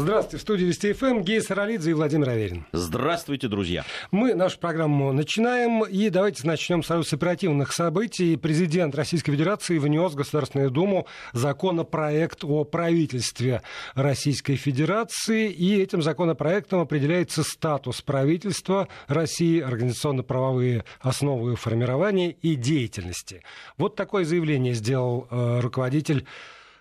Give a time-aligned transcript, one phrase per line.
[0.00, 2.64] Здравствуйте, в студии Вести ФМ Гей Саралидзе и Владимир Аверин.
[2.72, 3.84] Здравствуйте, друзья.
[4.10, 8.38] Мы нашу программу начинаем, и давайте начнем сразу с оперативных событий.
[8.38, 13.60] Президент Российской Федерации внес в Государственную Думу законопроект о правительстве
[13.94, 23.42] Российской Федерации, и этим законопроектом определяется статус правительства России, организационно-правовые основы формирования и деятельности.
[23.76, 26.24] Вот такое заявление сделал э, руководитель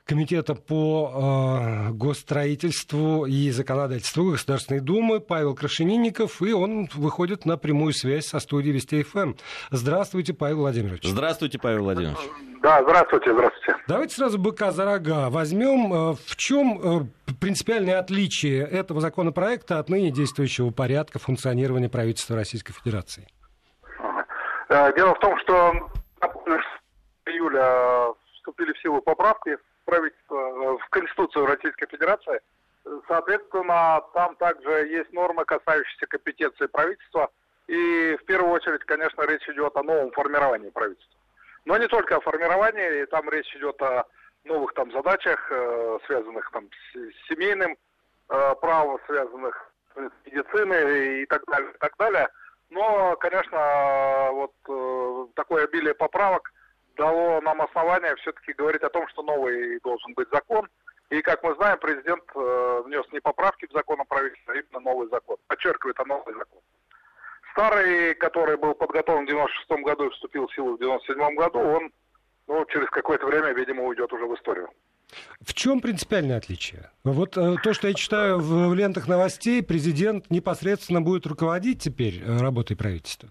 [0.09, 7.93] Комитета по э, госстроительству и законодательству Государственной Думы Павел Крашенинников, и он выходит на прямую
[7.93, 9.33] связь со студией Вести ФМ.
[9.69, 11.03] Здравствуйте, Павел Владимирович.
[11.03, 12.17] Здравствуйте, Павел Владимирович.
[12.63, 13.75] Да, здравствуйте, здравствуйте.
[13.87, 15.29] Давайте сразу быка за рога.
[15.29, 22.35] Возьмем, э, в чем э, принципиальное отличие этого законопроекта от ныне действующего порядка функционирования правительства
[22.35, 23.27] Российской Федерации?
[23.99, 24.91] Ага.
[24.93, 25.71] Дело в том, что
[27.27, 29.55] июля вступили в силу поправки
[29.89, 32.39] правительства, э, в Конституцию Российской Федерации.
[33.07, 37.29] Соответственно, там также есть нормы, касающиеся компетенции правительства.
[37.67, 41.19] И в первую очередь, конечно, речь идет о новом формировании правительства.
[41.65, 44.05] Но не только о формировании, там речь идет о
[44.45, 47.77] новых там задачах, э, связанных там с семейным
[48.29, 52.29] э, правом, связанных с медициной и так далее, и так далее.
[52.69, 56.53] Но, конечно, вот такое обилие поправок–
[56.99, 60.67] дало нам основание все-таки говорить о том, что новый должен быть закон.
[61.09, 64.91] И, как мы знаем, президент э, внес не поправки в закон о правительстве, а именно
[64.91, 65.37] новый закон.
[65.47, 66.61] Подчеркивает, о новый закон.
[67.53, 71.91] Старый, который был подготовлен в 96 году и вступил в силу в 97 году, он
[72.47, 74.69] ну, через какое-то время, видимо, уйдет уже в историю.
[75.41, 76.91] В чем принципиальное отличие?
[77.03, 82.21] Вот э, то, что я читаю в, в лентах новостей, президент непосредственно будет руководить теперь
[82.21, 83.29] э, работой правительства.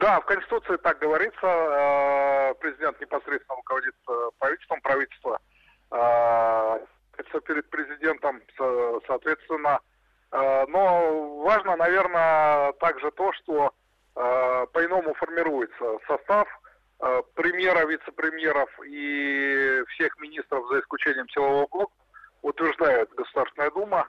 [0.00, 1.46] Да, в Конституции так говорится.
[1.46, 5.40] Э, президент непосредственно руководит э, правительством, правительство
[5.90, 6.78] э,
[7.46, 8.40] перед президентом,
[9.06, 9.80] соответственно.
[10.30, 13.72] Но важно, наверное, также то, что
[14.14, 16.46] по-иному формируется состав
[17.34, 21.92] премьера, вице-премьеров и всех министров, за исключением силового блока,
[22.42, 24.08] утверждает Государственная Дума,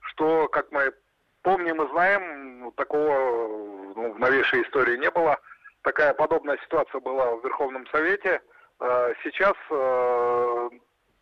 [0.00, 0.92] что, как мы
[1.42, 5.38] помним и знаем, такого ну, в новейшей истории не было.
[5.82, 8.40] Такая подобная ситуация была в Верховном Совете.
[8.80, 10.70] Э, сейчас э,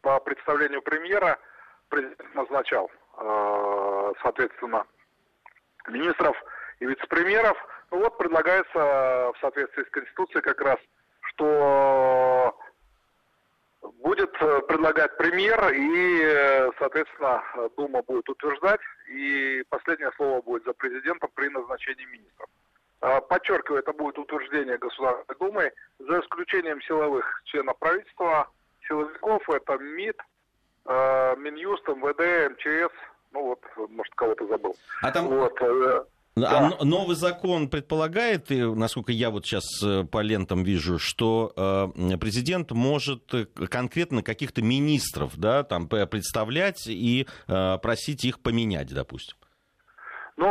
[0.03, 1.39] по представлению премьера
[1.89, 4.85] президент назначал, э, соответственно,
[5.89, 6.37] министров
[6.81, 7.57] и вице-премьеров.
[7.91, 10.79] Ну вот предлагается в соответствии с Конституцией как раз,
[11.23, 12.58] что
[14.03, 17.43] будет предлагать премьер и, соответственно,
[17.77, 22.49] Дума будет утверждать, и последнее слово будет за президентом при назначении министров.
[23.01, 28.51] А, подчеркиваю, это будет утверждение Государственной Думы, за исключением силовых членов правительства,
[28.87, 30.17] силовиков, это МИД,
[31.37, 32.93] Минюст, МВД, МЧС,
[33.33, 34.75] ну вот, может, кого-то забыл.
[35.03, 35.29] А там...
[35.29, 35.61] Вот,
[36.43, 36.85] э, а да.
[36.85, 42.73] новый закон предполагает, и, насколько я вот сейчас э, по лентам вижу, что э, президент
[42.73, 43.33] может
[43.71, 49.37] конкретно каких-то министров да, там, представлять и просить их поменять, допустим.
[50.37, 50.47] Ну,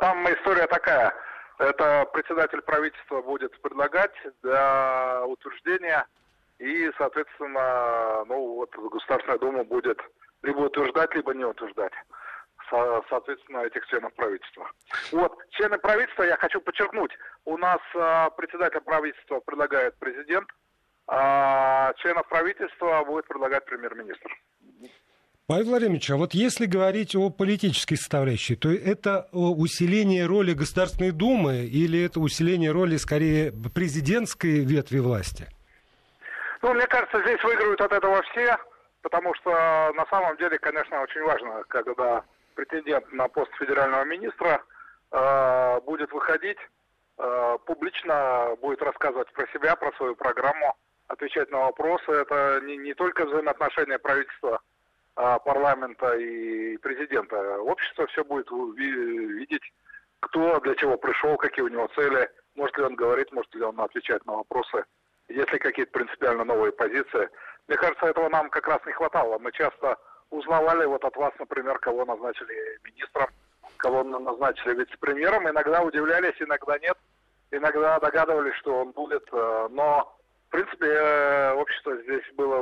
[0.00, 1.14] там история такая.
[1.58, 4.12] Это председатель правительства будет предлагать
[4.42, 6.06] для утверждения,
[6.58, 9.98] и, соответственно, ну вот Государственная Дума будет
[10.42, 11.92] либо утверждать, либо не утверждать
[13.08, 14.70] соответственно, этих членов правительства.
[15.12, 17.12] Вот, члены правительства, я хочу подчеркнуть,
[17.44, 20.48] у нас а, председатель правительства предлагает президент,
[21.06, 24.30] а членов правительства будет предлагать премьер-министр.
[25.50, 31.64] Павел Владимирович, а вот если говорить о политической составляющей, то это усиление роли Государственной Думы
[31.64, 35.48] или это усиление роли, скорее, президентской ветви власти?
[36.62, 38.56] Ну, мне кажется, здесь выигрывают от этого все,
[39.02, 39.50] потому что
[39.96, 42.22] на самом деле, конечно, очень важно, когда
[42.60, 44.62] претендент на пост федерального министра
[45.12, 46.58] э, будет выходить,
[47.18, 50.76] э, публично будет рассказывать про себя, про свою программу,
[51.08, 52.10] отвечать на вопросы.
[52.12, 54.60] Это не, не только взаимоотношения правительства
[55.16, 57.58] а, парламента и президента.
[57.60, 59.72] Общество все будет видеть,
[60.20, 63.80] кто для чего пришел, какие у него цели, может ли он говорить, может ли он
[63.80, 64.84] отвечать на вопросы,
[65.28, 67.28] есть ли какие-то принципиально новые позиции.
[67.66, 69.38] Мне кажется, этого нам как раз не хватало.
[69.38, 69.98] Мы часто
[70.30, 73.28] узнавали вот от вас, например, кого назначили министром,
[73.76, 75.48] кого назначили вице-премьером.
[75.48, 76.96] Иногда удивлялись, иногда нет.
[77.50, 79.28] Иногда догадывались, что он будет.
[79.32, 80.16] Э, но,
[80.48, 82.58] в принципе, э, общество здесь было,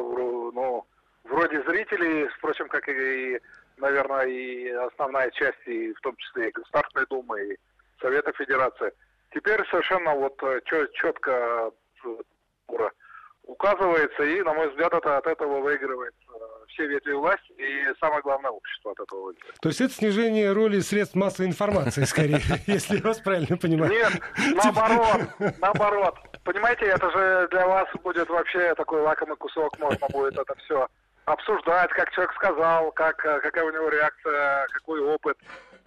[0.52, 0.86] ну,
[1.24, 3.38] вроде зрителей, впрочем, как и,
[3.76, 7.58] наверное, и основная часть, и в том числе и Государственной Думы, и
[8.00, 8.92] Совета Федерации.
[9.34, 10.60] Теперь совершенно вот э,
[10.94, 11.70] четко
[13.42, 16.14] указывается, и, на мой взгляд, это, от этого выигрывает
[16.78, 19.54] все ветви власти и самое главное общество от этого выиграет.
[19.60, 23.90] То есть это снижение роли средств массовой информации, скорее, если я вас правильно понимаю.
[23.90, 24.12] Нет,
[24.54, 25.20] наоборот,
[25.58, 26.14] наоборот.
[26.44, 30.86] Понимаете, это же для вас будет вообще такой лакомый кусок, можно будет это все
[31.24, 35.36] обсуждать, как человек сказал, как, какая у него реакция, какой опыт,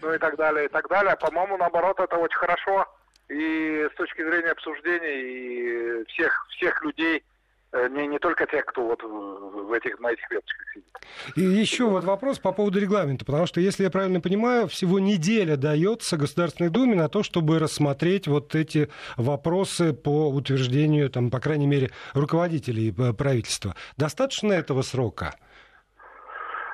[0.02, 1.16] ну и так далее, и так далее.
[1.16, 2.86] По-моему, наоборот, это очень хорошо.
[3.30, 7.31] И с точки зрения обсуждений и всех, всех людей, Э,
[7.74, 10.98] не, не только тех, кто вот в этих, на этих веточках сидит.
[11.36, 15.56] И еще вот вопрос по поводу регламента, потому что, если я правильно понимаю, всего неделя
[15.56, 21.68] дается Государственной Думе на то, чтобы рассмотреть вот эти вопросы по утверждению, там, по крайней
[21.68, 23.76] мере, руководителей э, правительства.
[23.98, 25.34] Достаточно этого срока?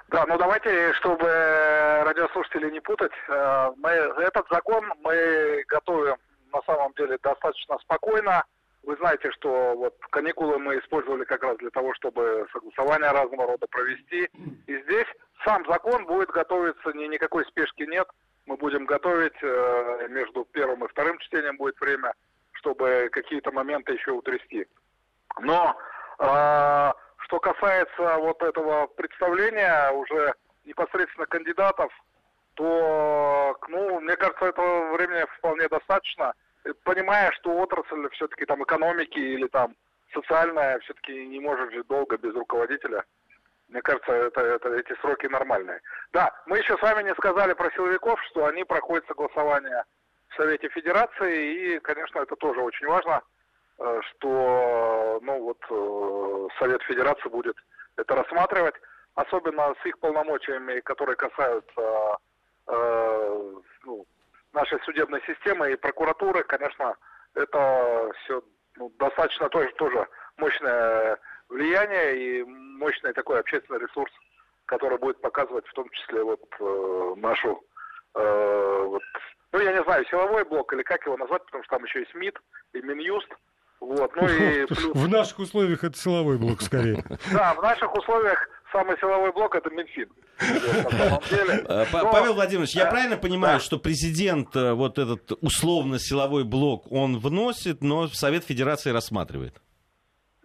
[0.10, 6.16] Да, ну давайте, чтобы радиослушателей не путать, э, мы, этот закон мы готовим
[6.54, 8.44] на самом деле достаточно спокойно.
[8.84, 13.68] Вы знаете, что вот каникулы мы использовали как раз для того, чтобы согласования разного рода
[13.68, 14.30] провести.
[14.68, 15.08] И здесь
[15.46, 18.08] сам закон будет готовиться, ни, никакой спешки нет.
[18.46, 22.14] Мы будем готовить, э, между первым и вторым чтением будет время,
[22.54, 24.66] чтобы какие-то моменты еще утрясти.
[25.42, 25.76] Но
[26.20, 30.34] э, что касается вот этого представления уже
[30.64, 31.92] непосредственно кандидатов,
[32.54, 36.34] то, ну, мне кажется, этого времени вполне достаточно–
[36.84, 39.76] понимая, что отрасль все-таки там экономики или там
[40.14, 43.04] социальная все-таки не может жить долго без руководителя.
[43.70, 45.82] Мне кажется, это, это, эти сроки нормальные.
[46.14, 49.84] Да, мы еще с вами не сказали про силовиков, что они проходят согласование
[50.30, 53.22] в Совете Федерации, и, конечно, это тоже очень важно,
[53.80, 57.58] э, что ну, вот, э, Совет Федерации будет
[57.98, 58.76] это рассматривать,
[59.16, 62.18] особенно с их полномочиями, которые касаются
[62.68, 63.54] э,
[63.84, 64.06] ну,
[64.58, 66.96] нашей судебной системы и прокуратуры, конечно,
[67.36, 68.42] это все
[68.76, 70.08] ну, достаточно тоже, тоже
[70.38, 71.18] мощное
[71.50, 74.12] влияние и мощный такой общественный ресурс,
[74.66, 77.64] который будет показывать в том числе вот э, нашу,
[78.16, 79.04] э, вот,
[79.52, 82.16] ну я не знаю, силовой блок или как его назвать, потому что там еще есть
[82.16, 82.40] МИД
[82.74, 83.30] и Минюст.
[83.80, 84.96] Вот, ну и плюс...
[84.96, 87.04] В наших условиях это силовой блок скорее.
[87.32, 90.10] Да, в наших условиях самый силовой блок это Минфин.
[90.40, 97.82] Э, Павел Владимирович, я правильно понимаю, что президент э, вот этот условно-силовой блок, он вносит,
[97.82, 99.56] но Совет Федерации рассматривает?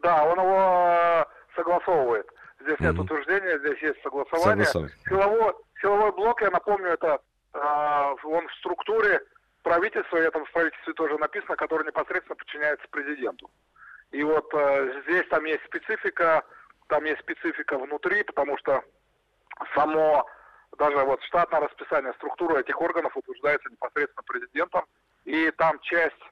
[0.03, 1.25] Да, он его э,
[1.55, 2.27] согласовывает.
[2.61, 4.67] Здесь нет утверждения, здесь есть согласование.
[4.67, 7.19] Силовой, силовой блок, я напомню, это
[7.55, 9.21] он в структуре
[9.63, 13.51] правительства, и это в правительстве тоже написано, который непосредственно подчиняется президенту.
[14.11, 14.49] И вот
[15.05, 16.45] здесь там есть специфика,
[16.93, 18.85] там есть специфика внутри, потому что
[19.75, 20.27] само
[20.77, 24.85] даже вот штатное расписание, структура этих органов утверждается непосредственно президентом,
[25.25, 26.23] и там часть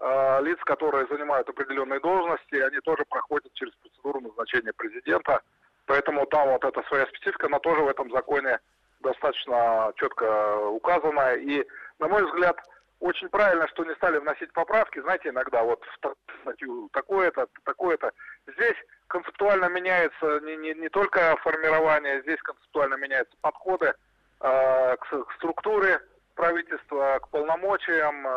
[0.00, 5.40] э, лиц, которые занимают определенные должности, они тоже проходят через процедуру назначения президента,
[5.86, 8.58] поэтому там вот эта своя специфика, она тоже в этом законе
[8.98, 11.64] достаточно четко указана, и,
[12.00, 12.58] на мой взгляд,
[13.00, 18.12] очень правильно, что не стали вносить поправки, знаете, иногда вот в статью такое-то, такое-то.
[18.46, 23.94] Здесь концептуально меняется не, не, не только формирование, здесь концептуально меняются подходы
[24.40, 26.00] э, к, к структуре
[26.34, 28.26] правительства, к полномочиям.
[28.26, 28.30] Э,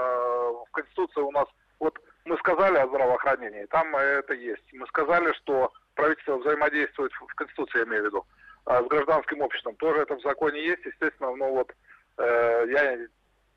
[0.68, 1.48] в Конституции у нас,
[1.80, 4.74] вот мы сказали о здравоохранении, там это есть.
[4.74, 8.26] Мы сказали, что правительство взаимодействует, в Конституции я имею в виду,
[8.68, 9.76] э, с гражданским обществом.
[9.78, 11.74] Тоже это в законе есть, естественно, ну вот
[12.18, 12.98] э, я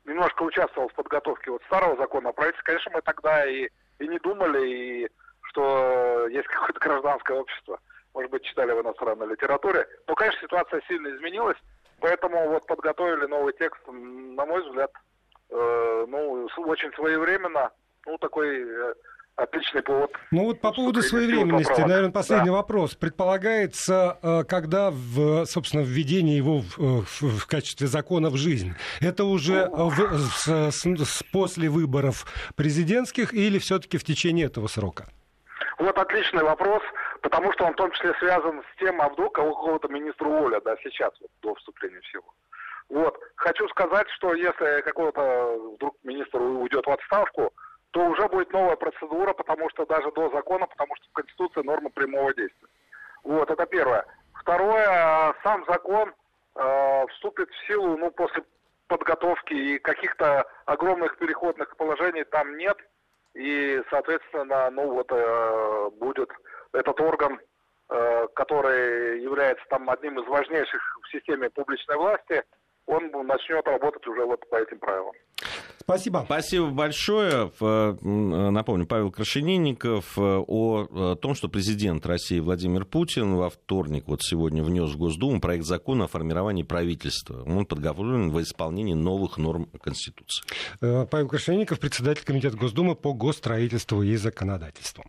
[0.05, 2.65] немножко участвовал в подготовке вот старого закона о правительстве.
[2.65, 3.69] Конечно, мы тогда и,
[3.99, 5.09] и не думали, и
[5.43, 7.79] что есть какое-то гражданское общество.
[8.13, 9.87] Может быть, читали в иностранной литературе.
[10.07, 11.57] Но, конечно, ситуация сильно изменилась,
[11.99, 14.91] поэтому вот подготовили новый текст, на мой взгляд,
[15.49, 17.71] э, ну, очень своевременно,
[18.05, 18.93] ну, такой э,
[19.35, 20.11] отличный повод.
[20.31, 22.57] Ну вот по поводу своевременности, наверное, последний да.
[22.57, 22.95] вопрос.
[22.95, 28.73] Предполагается, э, когда, в, собственно, введение его в, э, в, в качестве закона в жизнь,
[29.01, 29.93] это уже в,
[30.31, 32.25] с, с, после выборов
[32.55, 35.05] президентских или все-таки в течение этого срока?
[35.77, 36.81] Вот отличный вопрос,
[37.21, 40.75] потому что он в том числе связан с тем, а вдруг кого-то министру воля, да,
[40.81, 42.33] сейчас, вот, до вступления всего.
[42.89, 43.19] Вот.
[43.35, 47.51] Хочу сказать, что если какого-то вдруг министр уйдет в отставку,
[47.95, 51.89] то уже будет новая процедура, потому что даже до закона, потому что в Конституции норма
[51.89, 52.67] прямого действия.
[53.23, 54.05] Вот, это первое.
[54.33, 56.13] Второе, сам закон
[56.55, 58.43] э, вступит в силу, ну, после
[58.87, 62.77] подготовки и каких-то огромных переходных положений там нет–
[63.35, 66.29] и, соответственно, ну вот э, будет
[66.71, 67.37] этот орган,
[67.89, 72.43] э, который является там одним из важнейших в системе публичной власти,
[72.85, 75.13] он начнет работать уже вот по этим правилам.
[75.85, 76.23] Спасибо.
[76.25, 77.51] Спасибо большое.
[77.61, 84.89] Напомню, Павел Крашенинников о том, что президент России Владимир Путин во вторник, вот сегодня, внес
[84.89, 87.43] в Госдуму проект закона о формировании правительства.
[87.43, 90.43] Он подготовлен в исполнении новых норм Конституции.
[90.79, 95.03] Павел Крашенинников, председатель Комитета Госдумы по госстроительству и законодательству.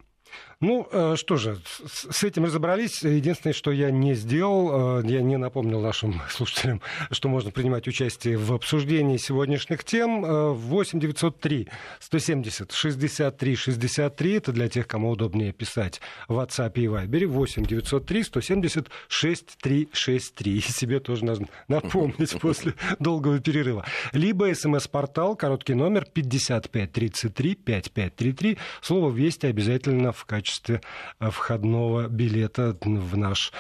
[0.63, 3.03] Ну, э, что же, с этим разобрались.
[3.03, 8.39] Единственное, что я не сделал, э, я не напомнил нашим слушателям, что можно принимать участие
[8.39, 10.23] в обсуждении сегодняшних тем.
[10.55, 11.69] 8 903
[12.01, 14.33] 170 63 63.
[14.33, 17.27] Это для тех, кому удобнее писать в WhatsApp и Viber.
[17.27, 20.57] 8 903 170 6363.
[20.57, 23.85] И себе тоже нужно напомнить после долгого перерыва.
[24.15, 28.57] Либо смс-портал, короткий номер 5533 5533.
[28.81, 33.53] Слово «Вести» обязательно в качестве э, входного билета в наш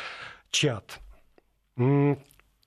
[0.51, 1.01] чат.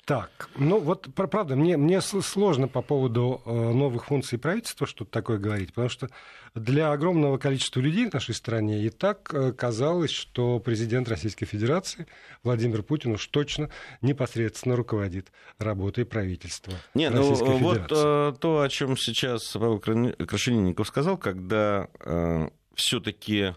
[0.09, 5.37] Так, ну вот правда, мне, мне сложно по поводу э, новых функций правительства что-то такое
[5.37, 6.09] говорить, потому что
[6.55, 12.07] для огромного количества людей в нашей стране и так э, казалось, что президент Российской Федерации
[12.41, 13.69] Владимир Путин уж точно
[14.01, 18.29] непосредственно руководит работой правительства Не, ну, Российской ну, Федерации.
[18.31, 23.53] Вот то, о чем сейчас Павел Крашенинников сказал, когда э, все-таки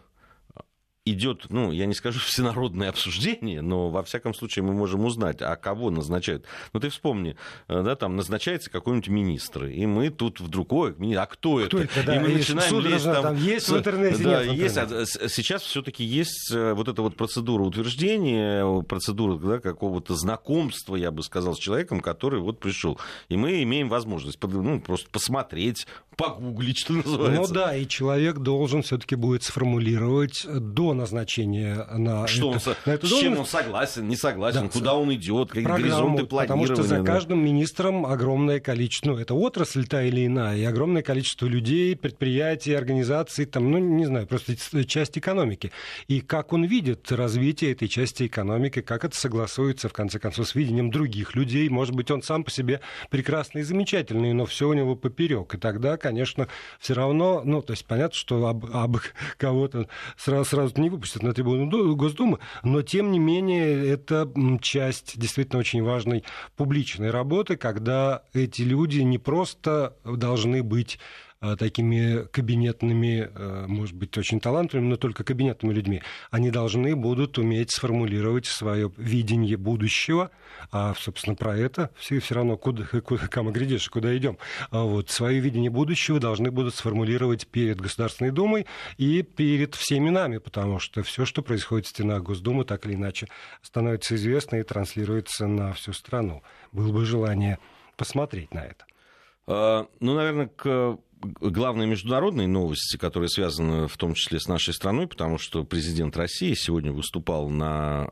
[1.05, 5.57] идет, ну, я не скажу всенародное обсуждение, но во всяком случае мы можем узнать, а
[5.57, 6.45] кого назначают.
[6.73, 7.37] Ну, ты вспомни,
[7.69, 11.79] э, да, там назначается какой-нибудь министр, и мы тут вдруг, ой, а кто, кто это?
[11.79, 12.07] это?
[12.07, 13.23] Да, и мы начинаем лезть там...
[13.23, 13.37] там...
[13.37, 17.17] Есть в интернете, да, нет есть, а сейчас все таки есть э, вот эта вот
[17.17, 22.99] процедура утверждения, процедура да, какого-то знакомства, я бы сказал, с человеком, который вот пришел.
[23.29, 27.53] И мы имеем возможность ну, просто посмотреть, погуглить, что называется.
[27.53, 32.77] Ну да, и человек должен все таки будет сформулировать до назначения на, что это, он,
[32.87, 36.67] на эту С чем он согласен, не согласен, да, куда он идет, какие горизонты планирования.
[36.67, 41.03] Потому что за каждым министром огромное количество, ну, это отрасль та или иная, и огромное
[41.03, 45.73] количество людей, предприятий, организаций, там, ну, не знаю, просто часть экономики.
[46.09, 50.55] И как он видит развитие этой части экономики, как это согласуется, в конце концов, с
[50.55, 51.69] видением других людей.
[51.69, 52.81] Может быть, он сам по себе
[53.11, 55.55] прекрасный и замечательный, но все у него поперек.
[55.55, 58.97] И тогда, конечно, все равно, ну, то есть понятно, что об, об
[59.37, 65.61] кого-то сразу, сразу не выпустят на трибуну Госдумы, но тем не менее это часть действительно
[65.61, 66.25] очень важной
[66.57, 70.99] публичной работы, когда эти люди не просто должны быть
[71.57, 76.03] такими кабинетными, э, может быть, очень талантливыми, но только кабинетными людьми.
[76.31, 80.31] Они должны будут уметь сформулировать свое видение будущего,
[80.71, 84.39] а, собственно, про это все, все равно, куда, куда, кому глядишь, куда идем.
[84.71, 90.39] А вот, свое видение будущего должны будут сформулировать перед Государственной Думой и перед всеми нами,
[90.39, 93.27] потому что все, что происходит в стенах Госдумы, так или иначе
[93.63, 96.43] становится известно и транслируется на всю страну.
[96.71, 97.59] Было бы желание
[97.97, 98.85] посмотреть на это.
[99.47, 105.07] А, ну, наверное, к главные международные новости, которые связаны в том числе с нашей страной,
[105.07, 108.09] потому что президент России сегодня выступал на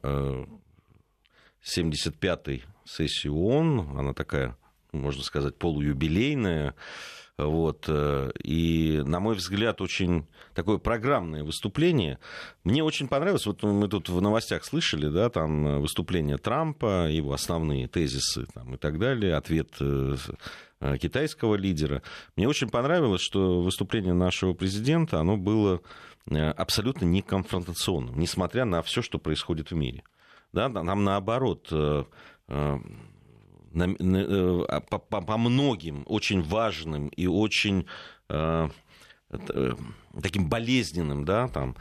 [1.62, 4.56] 75-й э, сессии ООН, она такая,
[4.92, 6.74] можно сказать, полуюбилейная,
[7.46, 7.84] вот.
[7.88, 12.18] Э, и, на мой взгляд, очень такое программное выступление.
[12.64, 17.88] Мне очень понравилось, вот мы тут в новостях слышали, да, там выступление Трампа, его основные
[17.88, 20.16] тезисы там, и так далее, ответ э,
[20.82, 22.02] Э, китайского лидера.
[22.36, 25.82] Мне очень понравилось, что выступление нашего президента, оно было
[26.26, 30.04] абсолютно неконфронтационным, несмотря на все, что происходит в мире.
[30.52, 31.72] Да, нам наоборот,
[33.72, 37.86] по, по, по многим очень важным и очень
[40.22, 41.76] таким болезненным да, там,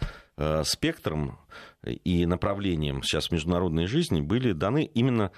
[0.64, 1.40] спектром
[1.84, 5.32] и направлением сейчас международной жизни были даны именно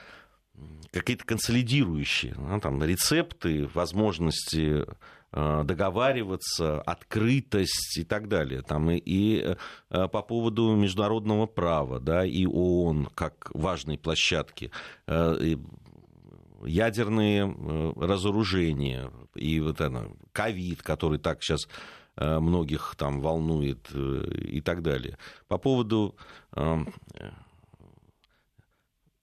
[0.91, 4.85] какие-то консолидирующие ну, там, рецепты, возможности
[5.31, 8.61] э, договариваться, открытость и так далее.
[8.61, 9.55] Там и, и
[9.89, 14.71] э, по поводу международного права, да, и ООН как важной площадки,
[15.07, 15.57] э, и
[16.65, 17.53] ядерные
[17.95, 21.67] разоружения, и вот это, ковид, который так сейчас
[22.15, 25.17] многих там волнует и так далее.
[25.47, 26.15] По поводу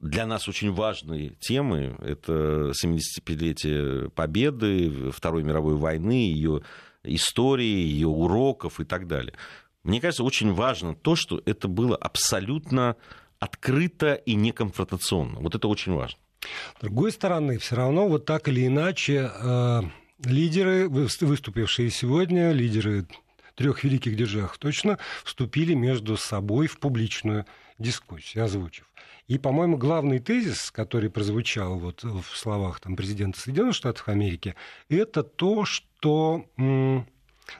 [0.01, 1.97] для нас очень важные темы.
[2.01, 6.63] Это 75-летие Победы, Второй мировой войны, ее
[7.03, 9.35] истории, ее уроков и так далее.
[9.83, 12.97] Мне кажется, очень важно то, что это было абсолютно
[13.39, 15.41] открыто и неконфронтационно.
[15.41, 16.19] Вот это очень важно.
[16.41, 19.81] С другой стороны, все равно вот так или иначе э,
[20.25, 23.07] лидеры, выступившие сегодня, лидеры
[23.55, 27.45] трех великих держав точно, вступили между собой в публичную
[27.79, 28.85] дискуссию, озвучив.
[29.27, 34.55] И, по-моему, главный тезис, который прозвучал вот в словах там, президента Соединенных Штатов Америки,
[34.89, 36.47] это то, что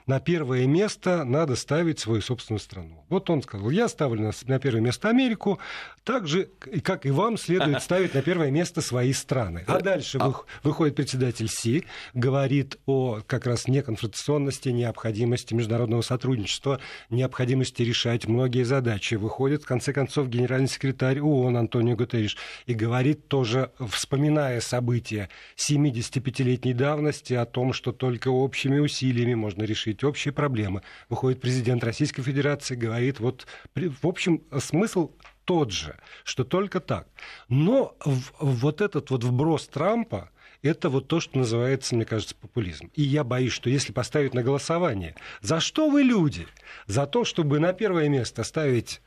[0.05, 3.05] на первое место надо ставить свою собственную страну.
[3.09, 5.59] Вот он сказал, я ставлю на, на первое место Америку,
[6.03, 6.49] так же,
[6.83, 9.63] как и вам, следует ставить на первое место свои страны.
[9.67, 16.79] А дальше а выходит председатель Си, говорит о как раз неконфронтационности, необходимости международного сотрудничества,
[17.09, 19.15] необходимости решать многие задачи.
[19.15, 26.73] Выходит, в конце концов, генеральный секретарь ООН Антонио Гутерриш и говорит тоже, вспоминая события 75-летней
[26.73, 30.81] давности, о том, что только общими усилиями можно решить решить общие проблемы.
[31.07, 35.11] Выходит президент Российской Федерации, говорит, вот, в общем, смысл
[35.45, 37.07] тот же, что только так.
[37.47, 37.95] Но
[38.39, 40.29] вот этот вот вброс Трампа,
[40.61, 42.91] это вот то, что называется, мне кажется, популизм.
[42.93, 46.45] И я боюсь, что если поставить на голосование, за что вы люди?
[46.85, 49.01] За то, чтобы на первое место ставить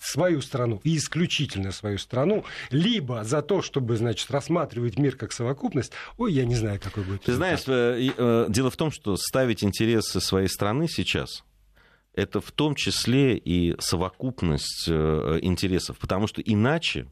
[0.00, 5.92] свою страну и исключительно свою страну, либо за то, чтобы, значит, рассматривать мир как совокупность,
[6.16, 7.22] ой, я не знаю, какой будет.
[7.22, 11.44] Ты знаешь, э, э, дело в том, что ставить интересы своей страны сейчас
[12.14, 17.06] это в том числе и совокупность э, интересов, потому что иначе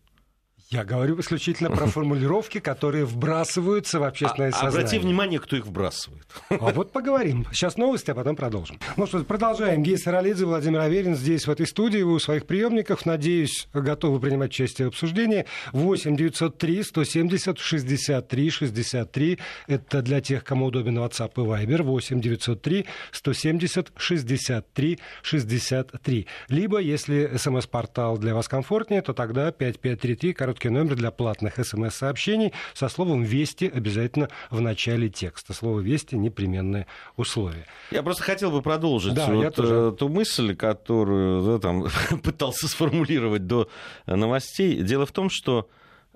[0.70, 4.78] я говорю исключительно про формулировки, которые вбрасываются в общественное а, сознание.
[4.80, 6.26] Обрати внимание, кто их вбрасывает.
[6.50, 7.46] А вот поговорим.
[7.52, 8.78] Сейчас новости, а потом продолжим.
[8.98, 9.82] Ну что, продолжаем.
[9.82, 12.02] Гей Саралидзе, Владимир Аверин здесь, в этой студии.
[12.02, 15.46] Вы у своих приемников, надеюсь, готовы принимать участие в обсуждении.
[15.72, 19.38] 8 903 170 63 63.
[19.68, 21.82] Это для тех, кому удобен WhatsApp и Viber.
[21.82, 26.26] 8 903 170 63 63.
[26.48, 32.52] Либо, если смс-портал для вас комфортнее, то тогда 5533, короткий короткий номер для платных смс-сообщений
[32.74, 35.52] со словом «Вести» обязательно в начале текста.
[35.52, 36.86] Слово «Вести»— непременное
[37.16, 37.64] условие.
[37.90, 39.74] Я просто хотел бы продолжить да, вот, тоже...
[39.74, 41.86] Э, ту мысль, которую да, там,
[42.22, 43.68] пытался сформулировать до
[44.06, 44.82] новостей.
[44.82, 45.68] Дело в том, что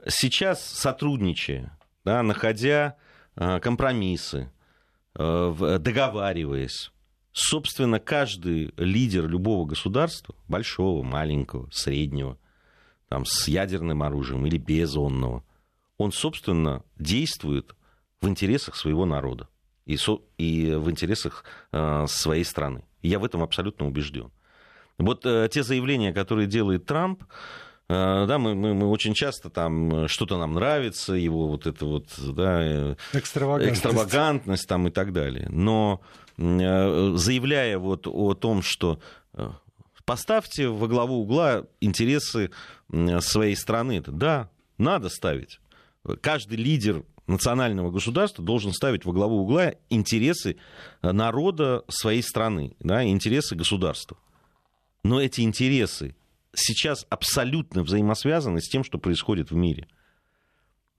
[0.08, 2.96] сейчас, сотрудничая, да, находя
[3.36, 4.50] э, компромиссы,
[5.14, 6.90] э, договариваясь,
[7.32, 12.38] собственно, каждый лидер любого государства, большого, маленького, среднего,
[13.12, 15.44] там, с ядерным оружием или без онного,
[15.98, 17.76] он, собственно, действует
[18.22, 19.50] в интересах своего народа
[19.84, 22.86] и, со, и в интересах э, своей страны.
[23.02, 24.30] Я в этом абсолютно убежден.
[24.96, 27.24] Вот э, те заявления, которые делает Трамп,
[27.90, 32.06] э, да, мы, мы, мы очень часто там что-то нам нравится, его вот это вот,
[32.18, 35.50] да, э, экстравагантность, экстравагантность там и так далее.
[35.50, 36.00] Но
[36.38, 39.00] э, заявляя вот о том, что
[39.34, 39.50] э,
[40.04, 42.50] поставьте во главу угла интересы
[43.20, 44.02] своей страны.
[44.06, 45.60] Да, надо ставить.
[46.20, 50.56] Каждый лидер национального государства должен ставить во главу угла интересы
[51.02, 54.18] народа своей страны, да, интересы государства.
[55.04, 56.14] Но эти интересы
[56.54, 59.88] сейчас абсолютно взаимосвязаны с тем, что происходит в мире.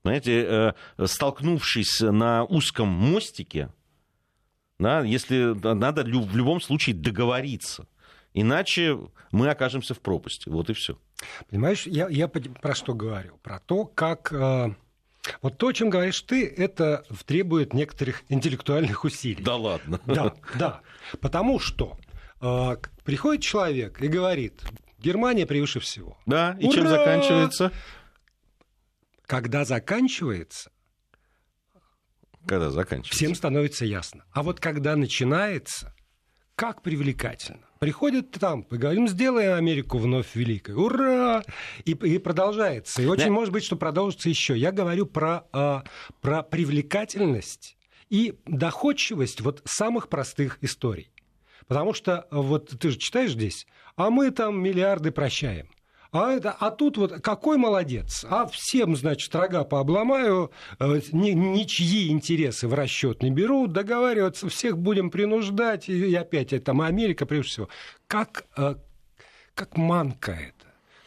[0.02, 3.72] Знаете, э, столкнувшись на узком мостике,
[4.78, 7.86] да, если надо в любом случае договориться.
[8.34, 8.98] Иначе
[9.30, 10.48] мы окажемся в пропасти.
[10.48, 10.98] Вот и все.
[11.50, 13.38] Понимаешь, я, я про что говорю?
[13.42, 14.32] Про то, как...
[14.32, 14.74] Э,
[15.40, 19.42] вот то, о чем говоришь ты, это требует некоторых интеллектуальных усилий.
[19.42, 20.00] Да ладно.
[20.06, 20.80] Да, да.
[21.20, 21.96] Потому что
[22.40, 24.62] э, приходит человек и говорит,
[24.98, 26.18] Германия превыше всего.
[26.26, 26.74] Да, и Ура!
[26.74, 27.72] чем заканчивается?
[29.26, 30.70] Когда заканчивается,
[32.46, 33.14] когда заканчивается.
[33.14, 34.24] Всем становится ясно.
[34.32, 35.93] А вот когда начинается,
[36.56, 37.60] как привлекательно.
[37.78, 40.74] Приходит Трамп и говорим, сделаем Америку вновь великой.
[40.74, 41.42] Ура!
[41.84, 43.02] И, и продолжается.
[43.02, 43.32] И очень да.
[43.32, 44.56] может быть, что продолжится еще.
[44.56, 45.84] Я говорю про, а,
[46.20, 47.76] про привлекательность
[48.08, 51.10] и доходчивость вот самых простых историй.
[51.66, 55.68] Потому что вот ты же читаешь здесь, а мы там миллиарды прощаем.
[56.14, 58.24] А, это, а тут вот какой молодец.
[58.30, 64.78] А всем, значит, рога пообломаю, э, ни, ничьи интересы в расчет не беру, договариваться, всех
[64.78, 65.88] будем принуждать.
[65.88, 67.68] И опять это Америка, прежде всего.
[68.06, 68.76] Как, э,
[69.56, 70.63] как манка это.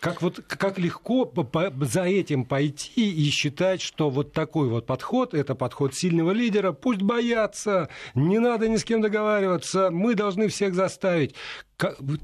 [0.07, 1.29] Как, вот, как легко
[1.81, 7.01] за этим пойти и считать, что вот такой вот подход, это подход сильного лидера, пусть
[7.01, 11.35] боятся, не надо ни с кем договариваться, мы должны всех заставить.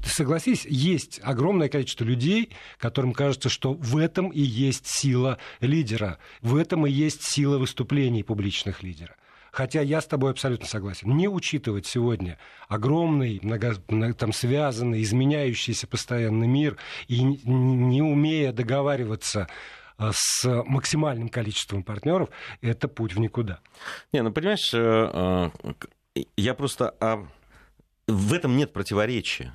[0.02, 6.56] Согласись, есть огромное количество людей, которым кажется, что в этом и есть сила лидера, в
[6.56, 9.14] этом и есть сила выступлений публичных лидеров.
[9.54, 11.16] Хотя я с тобой абсолютно согласен.
[11.16, 13.76] Не учитывать сегодня огромный, много,
[14.14, 19.46] там, связанный, изменяющийся постоянно мир и не умея договариваться
[19.96, 22.30] а, с максимальным количеством партнеров,
[22.62, 23.60] это путь в никуда.
[24.12, 25.50] Не, ну понимаешь, э,
[26.16, 26.92] э, я просто...
[26.98, 27.24] А,
[28.08, 29.54] в этом нет противоречия.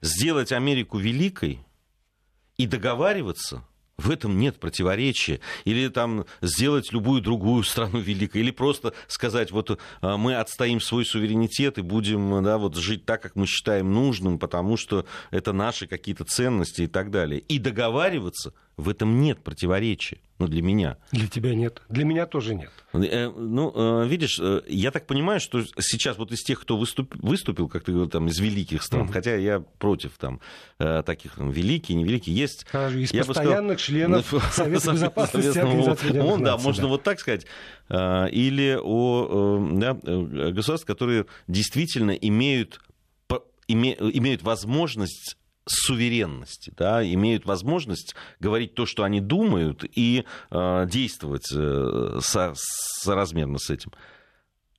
[0.00, 1.60] Сделать Америку великой
[2.56, 3.62] и договариваться
[3.98, 5.40] В этом нет противоречия.
[5.64, 8.42] Или там сделать любую другую страну великой.
[8.42, 13.22] Или просто сказать, вот а, мы отстоим свой суверенитет и будем да, вот, жить так,
[13.22, 17.40] как мы считаем нужным, потому что это наши какие-то ценности и так далее.
[17.40, 20.18] И договариваться– в этом нет противоречия.
[20.38, 20.98] Ну, для меня.
[21.10, 21.82] Для тебя нет.
[21.88, 22.70] Для меня тоже нет.
[22.92, 27.12] Э, ну, э, видишь, э, я так понимаю, что сейчас вот из тех, кто выступ,
[27.16, 29.12] выступил, как ты говорил, там, из великих стран, угу.
[29.12, 30.40] хотя я против там
[30.78, 32.66] таких там, великие, невеликие, есть...
[32.72, 37.46] А, из я постоянных сказал, членов Совета Безопасности Организации Он, да, можно вот так сказать.
[37.90, 42.80] Или о да, государствах, которые действительно имеют
[43.66, 45.36] имеют возможность
[45.70, 53.58] суверенности, да, имеют возможность говорить то, что они думают, и э, действовать э, со, соразмерно
[53.58, 53.92] с этим.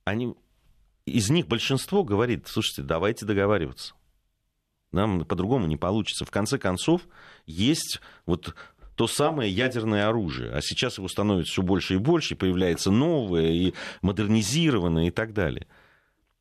[0.04, 0.34] Они,
[1.06, 3.94] из них большинство говорит, слушайте, давайте договариваться.
[4.92, 6.24] Нам по-другому не получится.
[6.24, 7.02] В конце концов,
[7.46, 8.54] есть вот
[8.96, 10.52] то самое ядерное оружие.
[10.52, 15.32] А сейчас его становится все больше и больше, и появляется новое, и модернизированное, и так
[15.32, 15.66] далее.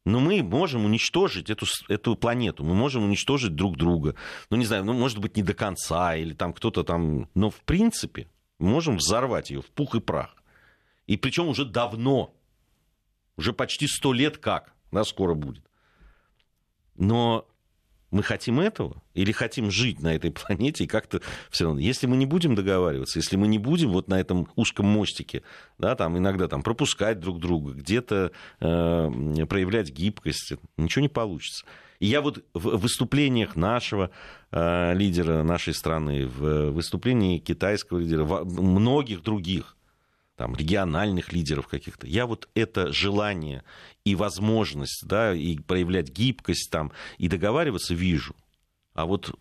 [0.09, 4.15] Но мы можем уничтожить эту, эту планету, мы можем уничтожить друг друга.
[4.49, 7.29] Ну, не знаю, ну, может быть, не до конца, или там кто-то там...
[7.35, 10.35] Но, в принципе, можем взорвать ее в пух и прах.
[11.05, 12.33] И причем уже давно,
[13.37, 15.63] уже почти сто лет как, да, скоро будет.
[16.95, 17.47] Но
[18.11, 21.79] мы хотим этого или хотим жить на этой планете и как-то все равно.
[21.79, 25.43] Если мы не будем договариваться, если мы не будем вот на этом узком мостике,
[25.77, 31.65] да, там иногда там пропускать друг друга, где-то э, проявлять гибкость, ничего не получится.
[31.99, 34.09] И я вот в выступлениях нашего
[34.51, 39.75] э, лидера нашей страны, в выступлении китайского лидера, многих других
[40.39, 42.07] там, региональных лидеров каких-то.
[42.07, 43.65] Я вот это желание
[44.05, 48.33] и возможность, да, и проявлять гибкость там, и договариваться вижу.
[48.93, 49.37] А вот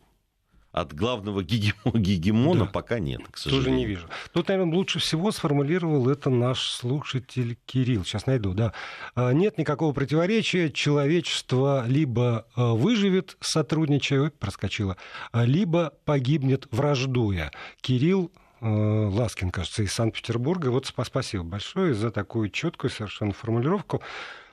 [0.72, 2.70] от главного гегемона да.
[2.72, 3.64] пока нет, к сожалению.
[3.64, 4.08] Тоже не вижу.
[4.32, 8.04] Тут, наверное, лучше всего сформулировал это наш слушатель Кирилл.
[8.04, 8.72] Сейчас найду, да.
[9.14, 10.68] А, нет никакого противоречия.
[10.68, 14.96] Человечество либо а, выживет, сотрудничая, проскочило,
[15.30, 17.52] а, либо погибнет, враждуя.
[17.80, 20.68] Кирилл Ласкин, кажется, из Санкт-Петербурга.
[20.68, 24.02] Вот спасибо большое за такую четкую совершенно формулировку.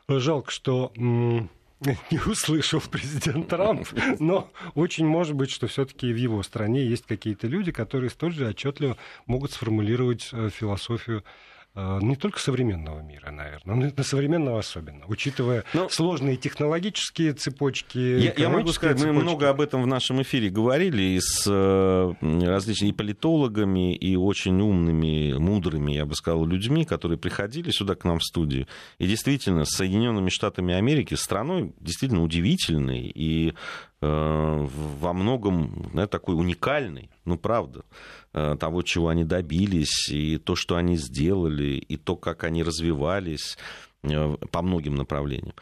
[0.08, 3.88] Жалко, что не услышал президент Трамп,
[4.20, 8.48] но очень может быть, что все-таки в его стране есть какие-то люди, которые столь же
[8.48, 15.06] отчетливо могут сформулировать э, философию Э, не только современного мира, наверное, но и современного особенно,
[15.08, 17.98] учитывая ну, сложные технологические цепочки.
[17.98, 19.16] Я, я могу сказать, цепочки.
[19.16, 24.60] мы много об этом в нашем эфире говорили и с э, различными политологами, и очень
[24.62, 28.68] умными, мудрыми, я бы сказал, людьми, которые приходили сюда к нам в студию.
[28.98, 33.54] И действительно, с Соединенными Штатами Америки, страной действительно удивительной и
[34.02, 34.68] Э,
[35.00, 38.25] во многом да, такой уникальный, ну правда, э,
[38.60, 43.58] того, чего они добились, и то, что они сделали, и то, как они развивались
[44.04, 45.56] э, по многим направлениям.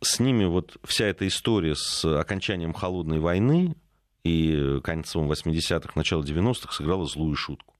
[0.00, 3.76] С ними вот вся эта история с окончанием холодной войны
[4.24, 7.74] и концом 80-х, начало 90-х сыграла злую шутку.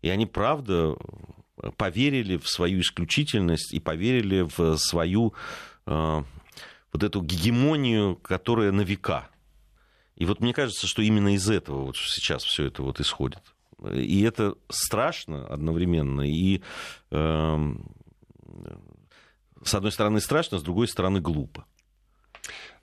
[0.00, 0.96] И они, правда,
[1.76, 5.34] поверили в свою исключительность и поверили в свою
[5.84, 9.28] вот эту гегемонию, которая на века.
[10.18, 13.40] И вот мне кажется, что именно из этого вот сейчас все это вот исходит.
[13.94, 16.22] И это страшно одновременно.
[16.22, 16.60] И
[17.12, 17.74] э,
[19.62, 21.66] с одной стороны страшно, с другой стороны глупо.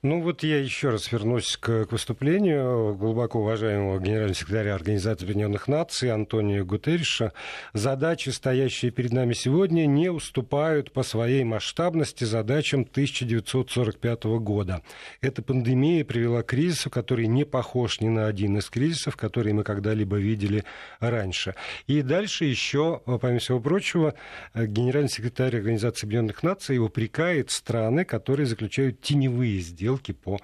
[0.05, 5.67] Ну вот я еще раз вернусь к, к выступлению глубоко уважаемого генерального секретаря Организации Объединенных
[5.67, 7.33] Наций Антонио Гутерриша.
[7.73, 14.83] Задачи, стоящие перед нами сегодня, не уступают по своей масштабности задачам 1945 года.
[15.21, 19.63] Эта пандемия привела к кризису, который не похож ни на один из кризисов, которые мы
[19.63, 20.65] когда-либо видели
[20.99, 21.55] раньше.
[21.87, 24.13] И дальше еще, помимо всего прочего,
[24.53, 30.39] генеральный секретарь Организации Объединенных Наций упрекает страны, которые заключают теневые сделки сделки по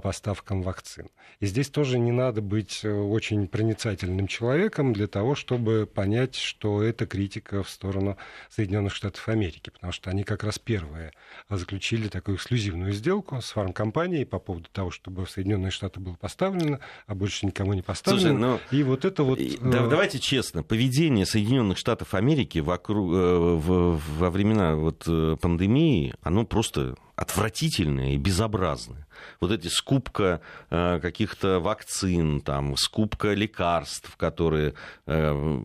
[0.00, 1.08] поставкам вакцин.
[1.40, 6.82] И здесь тоже не надо быть э, очень проницательным человеком для того, чтобы понять, что
[6.82, 8.16] это критика в сторону
[8.48, 11.12] Соединенных Штатов Америки, потому что они как раз первые
[11.50, 16.80] заключили такую эксклюзивную сделку с фармкомпанией по поводу того, чтобы в Соединенные Штаты было поставлено,
[17.06, 18.20] а больше никому не поставлено.
[18.20, 19.38] Слушай, ну, и вот это вот...
[19.38, 25.04] Да, э, давайте честно, поведение Соединенных Штатов Америки вокруг, э, во времена вот
[25.40, 29.06] пандемии, оно просто отвратительные и безобразные.
[29.40, 34.74] Вот эти скупка э, каких-то вакцин, там, скупка лекарств, которые...
[35.06, 35.60] Э,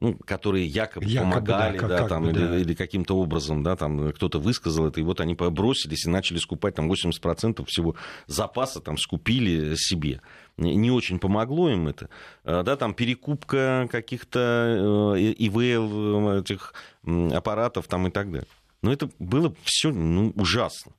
[0.00, 2.58] ну, которые якобы, якобы помогали, да, да, там, бы, или, да.
[2.58, 6.74] или каким-то образом, да, там кто-то высказал это, и вот они бросились и начали скупать
[6.74, 7.94] там 80% всего
[8.26, 10.22] запаса, там, скупили себе.
[10.56, 12.08] Не очень помогло им это.
[12.44, 18.48] А, да, там перекупка каких-то ИВЛ э, этих аппаратов там и так далее.
[18.82, 20.92] Но это было все ну, ужасно.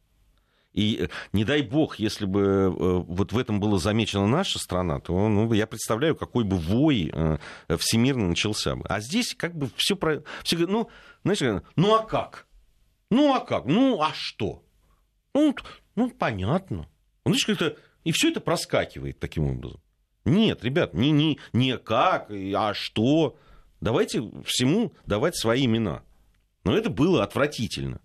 [0.73, 4.99] И э, не дай бог, если бы э, вот в этом была замечена наша страна,
[4.99, 7.37] то ну, я представляю, какой бы вой э,
[7.77, 8.85] всемирно начался бы.
[8.87, 10.23] А здесь как бы все про...
[10.43, 10.89] Все ну,
[11.23, 12.47] знаешь, ну а как?
[13.09, 13.65] Ну а как?
[13.65, 14.63] Ну а что?
[15.33, 15.55] Ну,
[15.95, 16.87] ну понятно.
[17.25, 17.77] Ну, знаешь, как-то...
[18.03, 19.79] И все это проскакивает таким образом.
[20.25, 23.37] Нет, ребят, не, не, не как, а что.
[23.79, 26.03] Давайте всему давать свои имена.
[26.63, 28.01] Но это было отвратительно.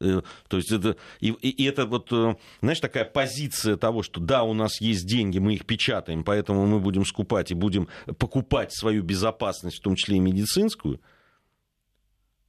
[0.00, 4.42] Э, то есть это, и, и это вот, э, знаешь, такая позиция того, что да,
[4.42, 9.02] у нас есть деньги, мы их печатаем, поэтому мы будем скупать и будем покупать свою
[9.02, 11.00] безопасность, в том числе и медицинскую.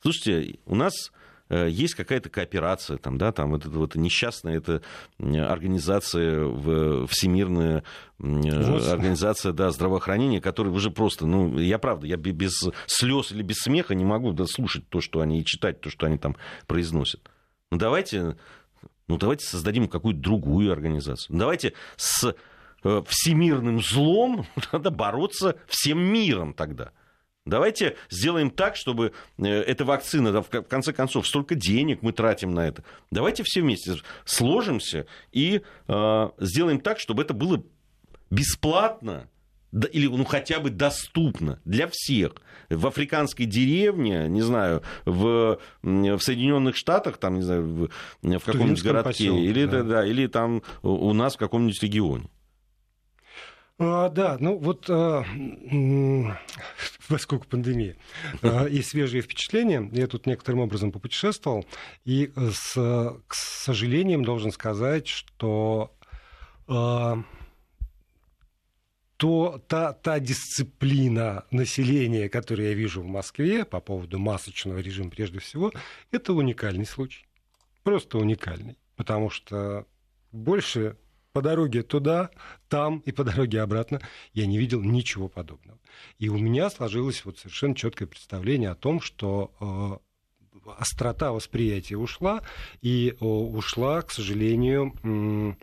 [0.02, 1.12] Слушайте, у нас
[1.50, 4.82] есть какая-то кооперация, там, да, там вот эта вот несчастная эта
[5.20, 6.46] организация,
[7.08, 7.84] Всемирная
[8.20, 8.90] Господи.
[8.90, 13.96] организация да, здравоохранения, которая уже просто, ну, я правда, я без слез или без смеха
[13.96, 17.22] не могу да, слушать то, что они, и читать то, что они там произносят.
[17.72, 18.38] Ну давайте,
[19.08, 21.34] ну давайте создадим какую-то другую организацию.
[21.34, 22.36] Ну, давайте с
[22.84, 26.92] э, всемирным злом надо бороться всем миром тогда.
[27.48, 32.54] Давайте сделаем так, чтобы э, эта вакцина, да, в конце концов, столько денег мы тратим
[32.54, 32.84] на это.
[33.10, 37.64] Давайте все вместе сложимся и э, сделаем так, чтобы это было
[38.30, 39.30] бесплатно
[39.92, 42.34] или ну, хотя бы доступно для всех.
[42.70, 47.90] В африканской деревне, не знаю, в, в Соединенных Штатах, там, не знаю, в,
[48.22, 49.84] в каком-нибудь городке, поселке, или, да.
[49.84, 52.30] Да, или там у нас в каком-нибудь регионе.
[53.80, 55.24] А, да, ну вот а,
[57.08, 57.96] поскольку пандемия
[58.42, 61.66] а, и свежие впечатления, я тут некоторым образом попутешествовал,
[62.04, 62.74] и с,
[63.28, 65.96] к сожалению должен сказать, что
[66.68, 67.24] а,
[69.18, 75.40] то та, та дисциплина населения, которую я вижу в Москве по поводу масочного режима прежде
[75.40, 75.72] всего,
[76.12, 77.26] это уникальный случай.
[77.84, 78.78] Просто уникальный.
[78.96, 79.86] Потому что
[80.32, 80.98] больше
[81.38, 82.32] по дороге туда,
[82.68, 84.02] там и по дороге обратно
[84.34, 85.78] я не видел ничего подобного.
[86.18, 90.02] И у меня сложилось вот совершенно четкое представление о том, что
[90.66, 92.42] э, острота восприятия ушла,
[92.82, 95.56] и э, ушла, к сожалению,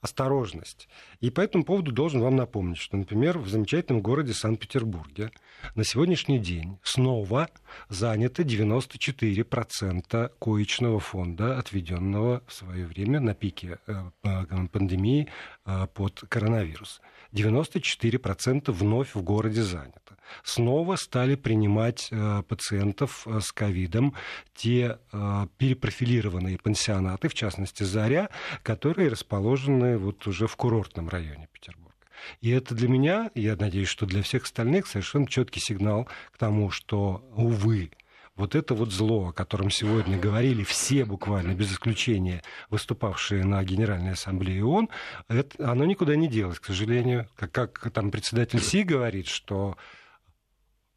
[0.00, 0.88] осторожность.
[1.20, 5.30] И по этому поводу должен вам напомнить, что, например, в замечательном городе Санкт-Петербурге
[5.74, 7.48] на сегодняшний день снова
[7.88, 14.10] занято 94% коечного фонда, отведенного в свое время на пике э,
[14.72, 15.28] пандемии
[15.64, 17.00] э, под коронавирус.
[17.32, 20.16] 94% вновь в городе занято.
[20.42, 24.14] Снова стали принимать э, пациентов э, с ковидом
[24.54, 28.28] те э, перепрофилированные пансионаты, в частности «Заря»,
[28.62, 31.88] которые расположены вот уже в курортном районе Петербурга.
[32.40, 36.70] И это для меня, я надеюсь, что для всех остальных совершенно четкий сигнал к тому,
[36.70, 37.90] что, увы,
[38.38, 44.12] вот это вот зло, о котором сегодня говорили все буквально, без исключения, выступавшие на Генеральной
[44.12, 44.88] Ассамблее ООН,
[45.28, 47.28] это, оно никуда не делось, к сожалению.
[47.36, 49.76] Как, как там председатель Си говорит, что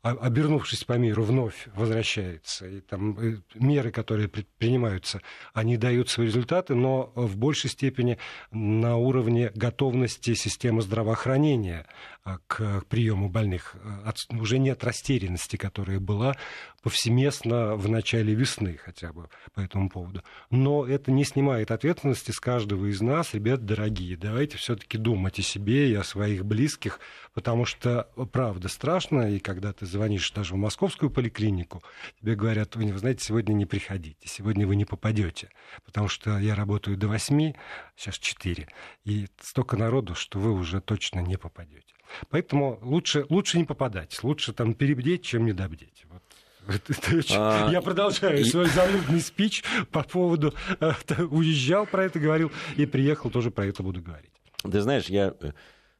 [0.03, 2.67] обернувшись по миру, вновь возвращается.
[2.67, 5.21] И там э, меры, которые предпринимаются,
[5.53, 8.17] они дают свои результаты, но в большей степени
[8.51, 11.85] на уровне готовности системы здравоохранения
[12.20, 13.75] а, к приему больных.
[14.05, 16.35] От, уже нет растерянности, которая была
[16.83, 20.23] повсеместно в начале весны хотя бы по этому поводу.
[20.49, 23.33] Но это не снимает ответственности с каждого из нас.
[23.33, 26.99] Ребят, дорогие, давайте все-таки думать о себе и о своих близких,
[27.33, 31.83] потому что правда страшно, и когда ты звонишь даже в московскую поликлинику,
[32.19, 35.49] тебе говорят, вы, вы знаете, сегодня не приходите, сегодня вы не попадете,
[35.85, 37.53] потому что я работаю до 8,
[37.95, 38.67] сейчас 4,
[39.05, 41.93] и столько народу, что вы уже точно не попадете.
[42.29, 46.05] Поэтому лучше, лучше не попадать, лучше там перебдеть, чем недобдеть.
[46.09, 46.21] Вот.
[47.31, 50.53] А, я продолжаю свой занудный спич по поводу...
[50.79, 50.93] Э,
[51.29, 54.31] уезжал про это, говорил, и приехал, тоже про это буду говорить.
[54.63, 55.51] Ты знаешь, я э,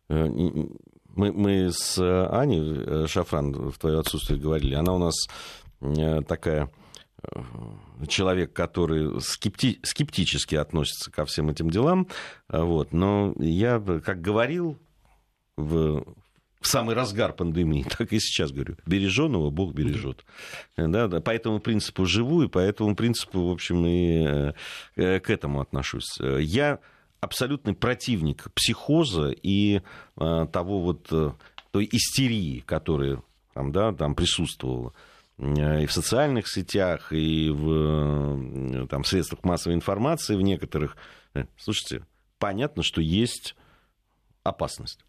[0.09, 5.15] э, мы, мы с Аней Шафран в твое отсутствие говорили, она у нас
[6.27, 6.69] такая
[8.07, 12.07] человек, который скепти, скептически относится ко всем этим делам.
[12.47, 12.93] Вот.
[12.93, 14.77] Но я, как говорил
[15.57, 16.03] в,
[16.59, 20.25] в самый разгар пандемии, так и сейчас говорю, береженного Бог бережет.
[20.77, 24.53] Да, да, по этому принципу живу, и по этому принципу, в общем, и
[24.95, 26.19] к этому отношусь.
[26.19, 26.79] Я
[27.21, 29.81] абсолютный противник психоза и
[30.17, 31.31] э, того вот э,
[31.69, 33.21] той истерии, которая
[33.53, 34.93] там, да, там присутствовала
[35.37, 40.95] и в социальных сетях, и в там, средствах массовой информации в некоторых.
[41.57, 42.05] Слушайте,
[42.37, 43.55] понятно, что есть
[44.43, 45.03] опасность.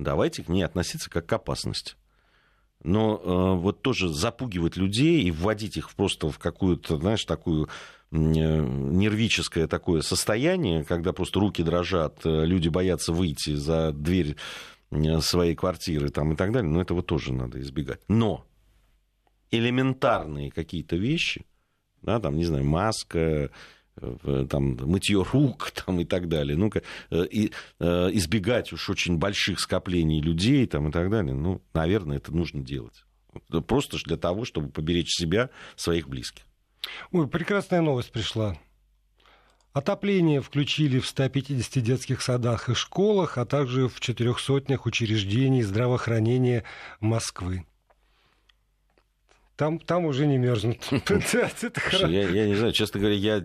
[0.00, 1.94] Давайте к ней относиться как к опасности.
[2.82, 7.66] Но э, вот тоже запугивать людей и вводить их просто в какую-то, знаешь, такую э,
[8.16, 14.36] нервическое такое состояние, когда просто руки дрожат, э, люди боятся выйти за дверь
[14.90, 18.00] э, своей квартиры там, и так далее, ну, этого тоже надо избегать.
[18.08, 18.46] Но
[19.50, 21.44] элементарные какие-то вещи,
[22.00, 23.50] да, там, не знаю, маска,
[24.48, 26.58] там, мытье рук там, и так далее.
[27.10, 31.34] Э, и, э, избегать уж очень больших скоплений людей там, и так далее.
[31.34, 33.04] Ну, наверное, это нужно делать.
[33.66, 36.44] Просто для того, чтобы поберечь себя, своих близких.
[37.12, 38.56] Ой, прекрасная новость пришла.
[39.72, 46.64] Отопление включили в 150 детских садах и школах, а также в четырех сотнях учреждений здравоохранения
[46.98, 47.64] Москвы.
[49.60, 50.78] Там, там уже не мерзнут.
[52.08, 53.44] я, я не знаю, честно говоря, я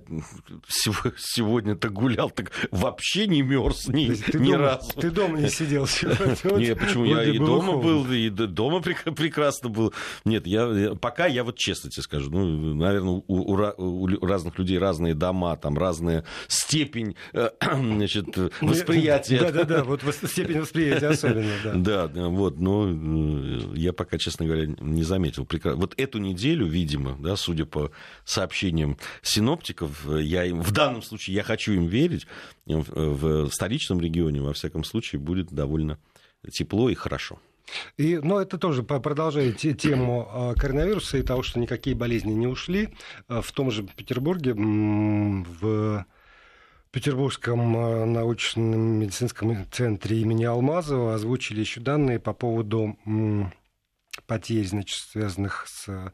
[1.17, 4.93] сегодня-то гулял, так вообще не мерз ни, ты ни дома, разу.
[4.93, 6.58] Ты дома не сидел сегодня?
[6.58, 7.04] Нет, почему?
[7.04, 9.93] Я и дома был, и дома прекрасно был.
[10.23, 15.15] Нет, я пока я вот честно тебе скажу, ну, наверное, у, у разных людей разные
[15.15, 19.39] дома, там разная степень э, значит, восприятия.
[19.39, 22.08] Да-да-да, вот степень восприятия особенно, да.
[22.08, 25.45] Да, вот, но э, я пока, честно говоря, не заметил.
[25.75, 27.91] Вот эту неделю, видимо, да, судя по
[28.23, 32.25] сообщениям синоптиков, я им, в данном случае я хочу им верить,
[32.65, 35.99] в столичном регионе, во всяком случае, будет довольно
[36.51, 37.39] тепло и хорошо.
[37.97, 42.89] И, но это тоже продолжает тему а, коронавируса и того, что никакие болезни не ушли.
[43.27, 46.05] А, в том же Петербурге, в
[46.91, 52.97] Петербургском а, научном медицинском центре имени Алмазова озвучили еще данные по поводу
[54.25, 56.12] потерь, значит, связанных с,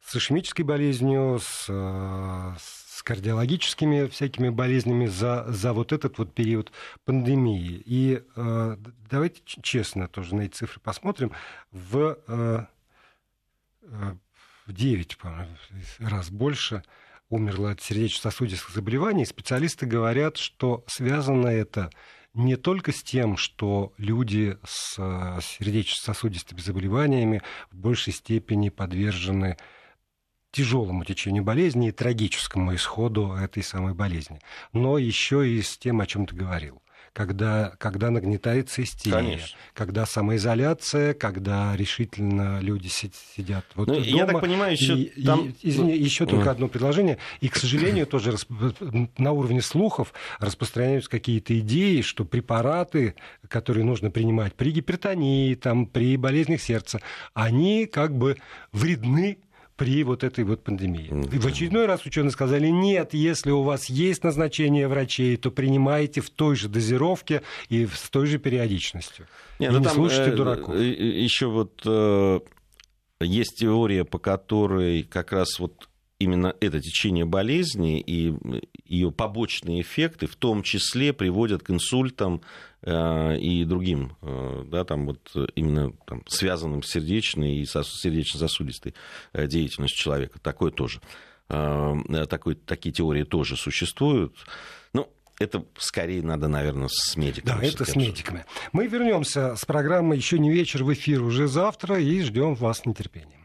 [0.00, 6.72] с ишемической болезнью, с, с кардиологическими всякими болезнями за, за вот этот вот период
[7.04, 7.82] пандемии.
[7.84, 8.76] И э,
[9.10, 11.32] давайте честно тоже на эти цифры посмотрим.
[11.70, 12.66] В, э,
[13.82, 14.14] э
[14.66, 15.18] в 9
[15.98, 16.82] раз больше
[17.28, 19.26] умерло от сердечно-сосудистых заболеваний.
[19.26, 21.90] Специалисты говорят, что связано это
[22.34, 29.56] не только с тем, что люди с э, сердечно-сосудистыми заболеваниями в большей степени подвержены
[30.50, 34.40] тяжелому течению болезни и трагическому исходу этой самой болезни,
[34.72, 36.83] но еще и с тем, о чем ты говорил
[37.14, 39.56] когда, когда нагнетается истерия, Конечно.
[39.72, 44.06] когда самоизоляция, когда решительно люди сидят вот ну, дома.
[44.06, 45.54] Я так понимаю, еще и, там...
[45.62, 47.18] И, извини, еще только одно предложение.
[47.40, 48.34] И, к сожалению, тоже
[49.16, 53.14] на уровне слухов распространяются какие-то идеи, что препараты,
[53.48, 57.00] которые нужно принимать при гипертонии, там, при болезнях сердца,
[57.32, 58.38] они как бы
[58.72, 59.38] вредны
[59.76, 61.10] при вот этой вот пандемии.
[61.32, 66.20] И в очередной раз ученые сказали, нет, если у вас есть назначение врачей, то принимайте
[66.20, 69.26] в той же дозировке и с той же периодичностью.
[69.58, 70.74] Не, и ну, не там, слушайте э, дураков.
[70.74, 72.40] Э, Еще вот э,
[73.20, 78.34] есть теория, по которой как раз вот именно это течение болезни и
[78.84, 82.42] ее побочные эффекты в том числе приводят к инсультам э,
[82.86, 88.94] и другим, э, да, там вот именно там, связанным с сердечной и сердечно-сосудистой
[89.32, 90.38] э, деятельностью человека.
[90.40, 91.00] Такое тоже.
[91.46, 94.34] Такой, такие теории тоже существуют.
[94.94, 97.60] Ну, это скорее надо, наверное, с медиками.
[97.60, 98.46] Да, это с медиками.
[98.72, 102.86] Мы вернемся с программой «Еще не вечер» в эфир уже завтра и ждем вас с
[102.86, 103.43] нетерпением.